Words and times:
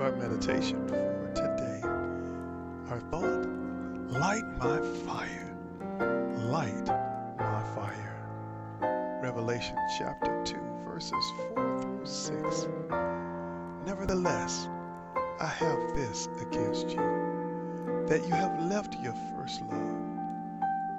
our 0.00 0.12
meditation 0.12 0.88
for 0.88 1.30
today. 1.34 1.82
Our 2.88 3.00
thought 3.10 3.46
light 4.08 4.46
my 4.56 4.80
fire, 5.04 5.54
light 6.38 6.86
my 7.38 7.62
fire. 7.74 9.20
Revelation 9.22 9.76
chapter 9.98 10.42
2, 10.44 10.56
verses 10.86 11.12
4 11.54 11.82
through 11.82 12.06
6. 12.06 12.68
Nevertheless, 13.84 14.68
I 15.38 15.46
have 15.46 15.94
this 15.94 16.30
against 16.40 16.88
you, 16.88 18.04
that 18.06 18.26
you 18.26 18.32
have 18.32 18.58
left 18.70 18.98
your 19.02 19.14
first 19.36 19.60
love. 19.60 19.98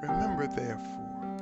Remember, 0.03 0.45
therefore, 0.45 1.37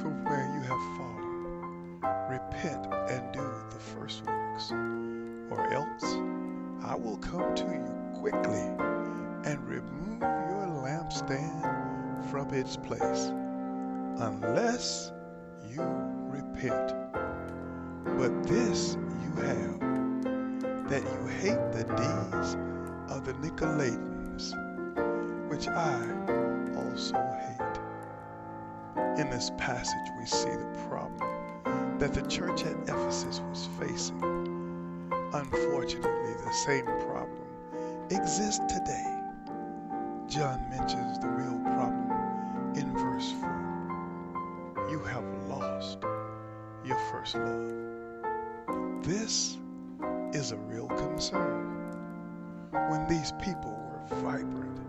from 0.00 0.24
where 0.24 0.50
you 0.52 0.62
have 0.62 0.96
fallen, 0.96 2.00
repent 2.28 2.86
and 3.08 3.32
do 3.32 3.48
the 3.70 3.78
first 3.78 4.26
works, 4.26 4.72
or 4.72 5.72
else 5.72 6.17
I 6.88 6.94
will 6.94 7.18
come 7.18 7.54
to 7.54 7.64
you 7.64 8.18
quickly 8.18 8.62
and 9.44 9.62
remove 9.68 10.22
your 10.22 10.66
lampstand 10.82 12.30
from 12.30 12.54
its 12.54 12.78
place, 12.78 13.30
unless 14.16 15.12
you 15.68 15.82
repent. 16.30 16.94
But 18.16 18.42
this 18.44 18.96
you 19.22 19.42
have, 19.42 19.80
that 20.88 21.02
you 21.02 21.26
hate 21.26 21.72
the 21.72 21.84
deeds 21.84 22.56
of 23.12 23.26
the 23.26 23.34
Nicolaitans, 23.34 24.54
which 25.50 25.68
I 25.68 26.00
also 26.74 27.16
hate. 27.44 29.20
In 29.20 29.28
this 29.28 29.50
passage, 29.58 30.10
we 30.18 30.24
see 30.24 30.48
the 30.48 30.86
problem 30.88 31.98
that 31.98 32.14
the 32.14 32.22
church 32.22 32.64
at 32.64 32.76
Ephesus 32.84 33.42
was 33.50 33.68
facing. 33.78 34.37
Unfortunately, 35.32 36.34
the 36.42 36.52
same 36.52 36.86
problem 36.86 37.42
exists 38.10 38.60
today. 38.66 39.14
John 40.26 40.66
mentions 40.70 41.18
the 41.18 41.28
real 41.28 41.58
problem 41.64 42.74
in 42.74 42.96
verse 42.96 43.32
4. 43.32 44.88
You 44.90 45.00
have 45.00 45.24
lost 45.46 45.98
your 46.82 46.98
first 47.12 47.34
love. 47.34 49.02
This 49.02 49.58
is 50.32 50.52
a 50.52 50.56
real 50.56 50.88
concern. 50.88 51.76
When 52.88 53.06
these 53.06 53.32
people 53.32 53.70
were 53.70 54.16
vibrant, 54.22 54.80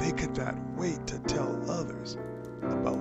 they 0.00 0.10
could 0.10 0.36
not 0.36 0.56
wait 0.76 1.06
to 1.06 1.20
tell 1.20 1.70
others 1.70 2.16
about 2.62 2.97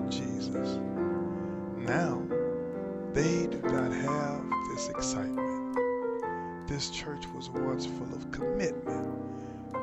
This 6.78 6.92
church 6.92 7.26
was 7.34 7.50
once 7.50 7.88
full 7.88 8.14
of 8.14 8.30
commitment, 8.30 9.20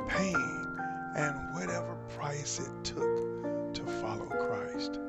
pain, 0.07 0.79
and 1.17 1.53
whatever 1.53 1.97
price 2.17 2.61
it 2.61 2.85
took 2.85 3.75
to 3.75 3.83
follow 4.01 4.27
Christ. 4.27 5.01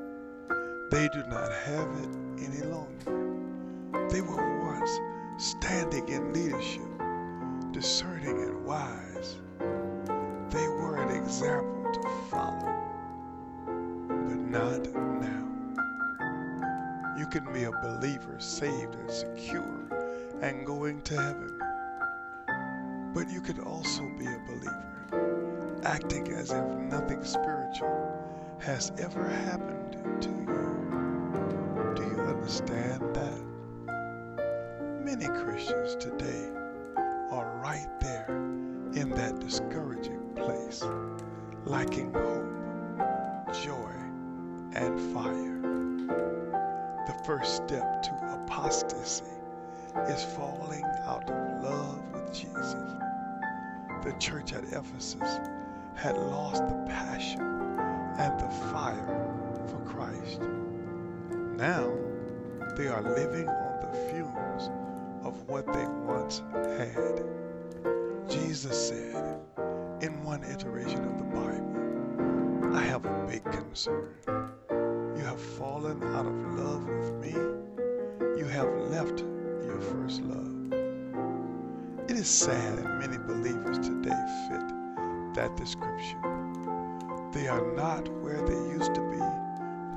They 0.89 1.07
do 1.13 1.23
not 1.29 1.51
have 1.51 1.87
it 2.01 2.09
any 2.43 2.63
longer. 2.63 4.09
They 4.09 4.21
were 4.21 4.63
once 4.63 4.89
standing 5.37 6.09
in 6.09 6.33
leadership, 6.33 6.81
discerning 7.71 8.35
and 8.35 8.65
wise. 8.65 9.35
They 10.49 10.67
were 10.67 10.95
an 10.95 11.23
example 11.23 11.91
to 11.93 12.09
follow 12.31 12.73
but 13.67 14.39
not 14.39 14.91
now. 15.21 17.15
You 17.15 17.27
can 17.27 17.45
be 17.53 17.65
a 17.65 17.71
believer, 17.71 18.39
saved 18.39 18.95
and 18.95 19.11
secure, 19.11 19.87
and 20.41 20.65
going 20.65 21.03
to 21.03 21.21
heaven. 21.21 21.54
But 23.15 23.31
you 23.31 23.39
can 23.39 23.61
also 23.61 24.03
be 24.19 24.25
a 24.25 24.39
believer, 24.45 25.81
acting 25.85 26.33
as 26.33 26.51
if 26.51 26.65
nothing 26.91 27.23
spiritual 27.23 28.13
has 28.59 28.91
ever 28.99 29.23
happened 29.23 30.21
to 30.21 30.29
you. 30.29 31.95
Do 31.95 32.03
you 32.03 32.21
understand 32.23 33.15
that? 33.15 33.41
Many 35.05 35.27
Christians 35.27 35.95
today 35.95 36.49
are 37.31 37.57
right 37.63 37.87
there 38.01 38.35
in 38.95 39.11
that 39.11 39.39
discouraging 39.39 40.33
place, 40.35 40.83
lacking 41.63 42.13
hope, 42.13 42.43
joy, 43.63 43.93
and 44.73 44.99
fire. 45.13 45.61
The 47.07 47.23
first 47.25 47.55
step 47.55 48.03
to 48.03 48.43
apostasy 48.43 49.34
is 50.07 50.23
falling 50.23 50.83
out 51.05 51.29
of 51.29 51.63
love 51.63 52.01
with 52.13 52.33
Jesus. 52.33 52.75
The 54.03 54.13
church 54.19 54.53
at 54.53 54.63
Ephesus 54.65 55.39
had 55.95 56.17
lost 56.17 56.67
the 56.67 56.85
passion 56.87 57.41
and 57.41 58.39
the 58.39 58.49
fire 58.71 59.25
for 59.67 59.79
Christ. 59.85 60.41
Now 61.57 61.91
they 62.75 62.87
are 62.87 63.01
living 63.01 63.47
on 63.47 63.79
the 63.81 63.97
fumes 64.09 64.69
of 65.23 65.41
what 65.47 65.65
they 65.73 65.85
once 66.05 66.43
had. 66.53 67.23
Jesus 68.29 68.89
said 68.89 69.39
in 70.01 70.23
one 70.23 70.43
iteration 70.43 71.03
of 71.03 71.17
the 71.17 71.23
Bible, 71.23 72.75
I 72.75 72.81
have 72.83 73.05
a 73.05 73.25
big 73.27 73.43
concern 73.45 74.13
You 75.17 75.23
have 75.23 75.39
fallen 75.39 76.03
out 76.15 76.25
of 76.25 76.59
love 76.59 76.87
with 76.87 77.13
me, 77.13 77.31
you 78.37 78.45
have 78.45 78.67
left 78.91 79.23
your 79.75 79.83
first 79.83 80.21
love. 80.21 80.73
It 82.09 82.15
is 82.15 82.29
sad 82.29 82.77
that 82.77 82.99
many 82.99 83.17
believers 83.17 83.77
today 83.79 84.25
fit 84.47 84.67
that 85.33 85.53
description. 85.57 86.21
They 87.33 87.47
are 87.47 87.73
not 87.75 88.07
where 88.21 88.41
they 88.41 88.53
used 88.71 88.93
to 88.95 89.01
be 89.01 89.19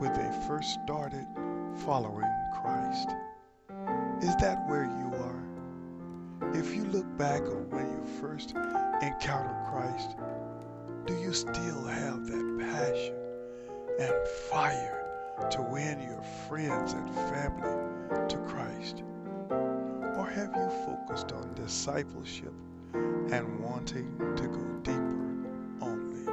when 0.00 0.12
they 0.15 0.47
first 0.49 0.81
started 0.83 1.27
following 1.84 2.27
Christ. 2.61 3.09
Is 4.21 4.34
that 4.41 4.69
where 4.69 4.84
you 4.84 5.12
are? 5.22 6.55
If 6.59 6.75
you 6.75 6.83
look 6.84 7.06
back 7.17 7.43
on 7.43 7.71
when 7.71 7.87
you 7.87 8.21
first 8.21 8.55
encountered 9.00 9.65
Christ, 9.71 10.17
do 11.06 11.15
you 11.15 11.33
still 11.33 11.84
have 11.84 12.27
that 12.27 12.59
passion 12.59 13.15
and 14.00 14.28
fire 14.50 15.49
to 15.53 15.62
win 15.62 16.00
your 16.03 16.22
friends 16.49 16.94
and 16.94 17.09
family 17.15 18.27
to 18.28 18.37
Christ? 18.49 19.05
Have 20.38 20.54
you 20.54 20.71
focused 20.87 21.32
on 21.32 21.53
discipleship 21.54 22.53
and 22.94 23.59
wanting 23.59 24.16
to 24.37 24.47
go 24.47 24.62
deeper 24.84 25.82
only? 25.82 26.32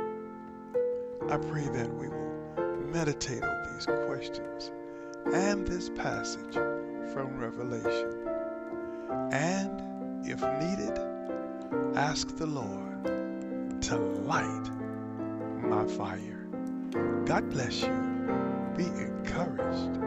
I 1.27 1.37
pray 1.37 1.67
that 1.75 1.91
we 1.91 2.09
will 2.09 2.67
meditate 2.93 3.41
on 3.41 3.73
these 3.73 3.87
questions 4.05 4.71
and 5.33 5.65
this 5.65 5.89
passage 5.89 6.53
from 6.53 7.35
Revelation. 7.39 8.27
And 9.31 9.81
if 10.23 10.39
needed, 10.39 10.99
ask 11.97 12.27
the 12.37 12.45
Lord 12.45 13.81
to 13.81 13.97
light 13.97 14.69
my 15.63 15.83
fire. 15.87 16.47
God 17.25 17.49
bless 17.49 17.81
you 17.81 18.15
be 18.77 18.85
encouraged. 18.85 20.04